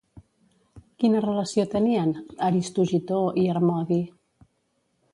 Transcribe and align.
Quina 1.03 1.21
relació 1.25 1.67
tenien 1.75 2.15
Aristogitó 2.49 3.23
i 3.45 3.49
Harmodi? 3.55 4.03